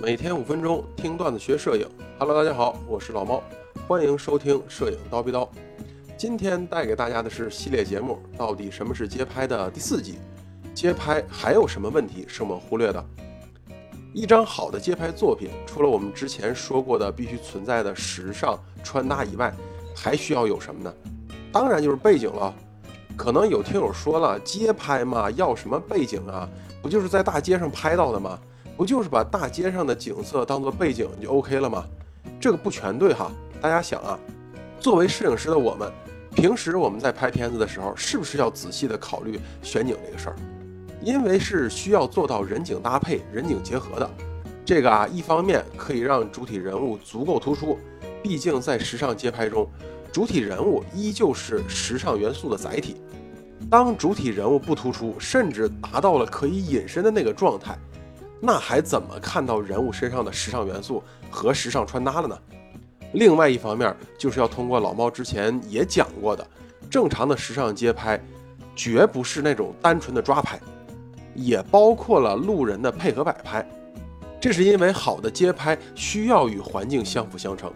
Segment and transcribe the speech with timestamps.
[0.00, 1.84] 每天五分钟听段子学摄影。
[2.20, 3.42] Hello，大家好，我是老猫，
[3.88, 5.50] 欢迎收听摄影刀逼刀。
[6.16, 10.20] 今天带给大家的是系列节目《到底什么是街拍》的第四集。
[10.72, 13.04] 街拍还有什么问题是我们忽略的？
[14.14, 19.52] 一张好的街拍作品，除了我们之前说过的必须存在的时尚穿搭以外，
[19.96, 20.94] 还需要有什么呢？
[21.50, 22.54] 当然就是背景了。
[23.16, 26.48] 可能有听友说了，街拍嘛，要什么背景啊？
[26.80, 28.38] 不就是在大街上拍到的吗？
[28.78, 31.84] 不就是把大街上的景色当做背景就 OK 了吗？
[32.38, 33.28] 这个不全对哈。
[33.60, 34.16] 大家想啊，
[34.78, 35.90] 作为摄影师的我们，
[36.32, 40.36] 平时我们在拍片子的时候，是不是要仔细的考虑选景这个事儿？
[41.02, 44.08] 因为是需要做到人景搭配、人景结合的。
[44.64, 47.76] 这个啊，一方面可以让主体人物足够突出，
[48.22, 49.68] 毕竟在时尚街拍中。
[50.12, 52.94] 主体人物依旧是时尚元素的载体。
[53.68, 57.76] 当主体人物不突出，甚至达到了可以隐身的那个状态，
[58.40, 62.38] 那还怎么看到人物身上的时尚元素和时尚穿搭了呢？
[63.12, 66.46] 另外一方面，就是要通过老猫之前也讲过的，
[66.90, 68.22] 正常的时尚街拍，
[68.76, 70.60] 绝不是那种单纯的抓拍，
[71.34, 73.66] 也包括了路人的配合摆拍。
[74.40, 77.72] 这是因为好的街拍需要与环境相辅相成。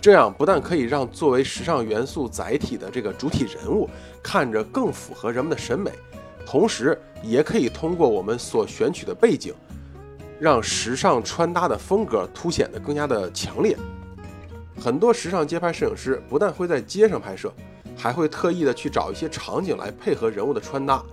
[0.00, 3.90] 这样不但可以让作为时尚元素载体的这个主体人物
[4.22, 5.90] 看着更符合人们的审美，
[6.46, 9.52] 同时也可以通过我们所选取的背景，
[10.40, 13.76] 让时尚穿搭的风格凸显得更加的强烈。
[14.80, 17.52] 很多时尚街拍摄影师不但会在街上拍摄，
[17.96, 21.04] 还会特意的去找一些场景来配合人物的穿搭，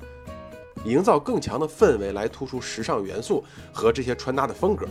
[0.86, 4.88] 营造更强的氛围来突出时尚元素和这些穿搭的风格。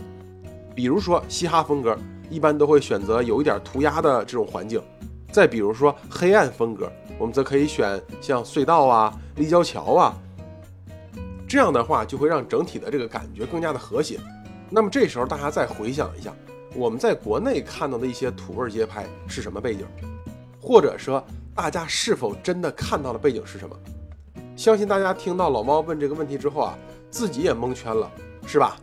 [0.75, 1.97] 比如说嘻哈风格。
[2.29, 4.83] 一般都会选择有一点涂鸦的这种环境，
[5.31, 10.13] 再比如说黑暗风格，我们则可以选像隧道啊、立交桥啊，
[11.47, 14.19] 这样的话就会让整体的这个感觉更加的和谐。
[14.69, 16.33] 那么这时候大家再回想一下，
[16.75, 19.85] 我们在国内看到的一些土味街拍是什么背景，
[20.61, 21.25] 或者说
[21.55, 23.75] 大家是否真的看到了背景是什么？
[24.57, 26.77] 相信大家听到老猫问这个问题之后啊，
[27.09, 28.11] 自己也蒙圈了，
[28.45, 28.75] 是吧？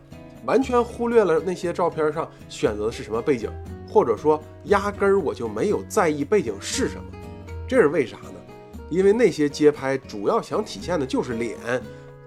[0.45, 3.51] 完全忽略了那些照片上选择的是什么背景，
[3.87, 7.03] 或者说压根儿我就没有在意背景是什么，
[7.67, 8.33] 这是为啥呢？
[8.89, 11.57] 因为那些街拍主要想体现的就是脸，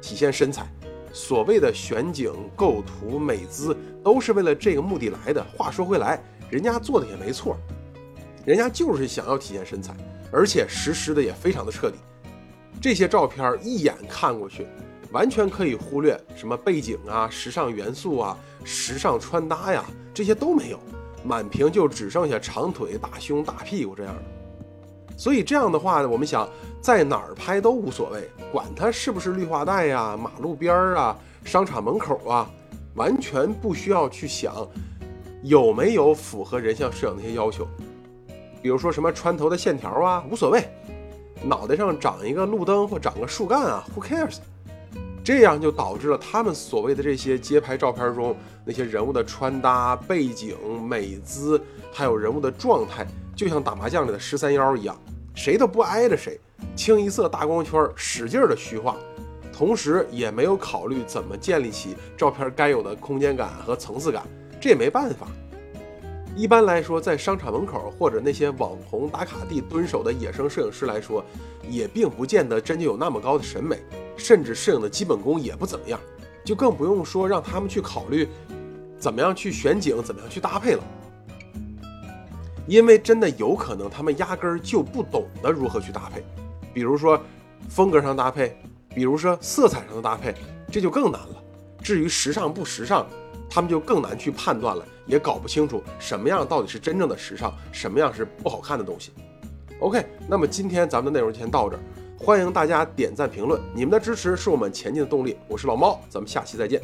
[0.01, 0.67] 体现身材，
[1.13, 5.45] 所谓的选景、构图、美姿都是为了这个目的来的。
[5.57, 7.57] 话说回来，人家做的也没错，
[8.45, 9.95] 人家就是想要体现身材，
[10.33, 11.97] 而且实施的也非常的彻底。
[12.81, 14.67] 这些照片一眼看过去。
[15.11, 19.83] 完全可以忽略什么背景啊、时尚元素啊、时尚穿搭呀，
[20.13, 20.79] 这些都没有，
[21.25, 24.23] 满屏就只剩下长腿、大胸、大屁股这样的。
[25.19, 26.49] 所以这样的话呢，我们想
[26.81, 32.49] 在哪儿拍都无所谓，管它是不是绿化带呀、马路边儿啊、商场门口啊，
[32.95, 34.55] 完全不需要去想
[35.43, 37.67] 有没有符合人像摄影那些要求。
[38.63, 40.61] 比如说什么穿头的线条啊，无所谓；
[41.43, 44.37] 脑袋上长一个路灯或长个树干啊，Who cares？
[45.25, 51.61] 这样就导致了他们所谓的这些街拍照片中那些人物的穿搭、背景、美姿，
[51.93, 53.07] 还有人物的状态，
[53.37, 54.97] 就像打麻将里的十三幺一样，
[55.39, 56.37] 谁都不挨着谁，
[56.75, 58.97] 清一色大光圈，使劲的虚化，
[59.53, 64.25] 同时也没有考虑怎么建立起照片该有的空间感和层次感，
[64.61, 65.29] 这也没办法。
[66.35, 71.25] 一般来说，在商场门口或者那些网红打卡地蹲守的野生摄影师来说，
[71.71, 73.79] 也并不见得真就有那么高的审美，
[74.17, 76.01] 甚至摄影的基本功也不怎么样，
[76.45, 78.27] 就更不用说让他们去考虑
[78.99, 80.83] 怎么样去选景、怎么样去搭配了。
[82.69, 86.23] 因为真的有可能他们压根儿就不懂得如何去搭配，
[86.75, 87.19] 比如说
[87.67, 88.55] 风格上搭配，
[88.95, 90.35] 比如说色彩上的搭配，
[90.71, 91.43] 这就更难了。
[91.83, 93.07] 至于时尚不时尚，
[93.49, 94.85] 他们就更难去判断了。
[95.07, 99.13] 也搞不清楚什么样到底是真正的时尚，什么样是不好看的东西。
[99.81, 101.81] OK，那么今天咱们的内容先到这儿，
[102.19, 105.39] 欢迎大家点赞评论，你们的支持是我们前进的动力。
[105.49, 106.83] 我是老猫，咱们下期再见。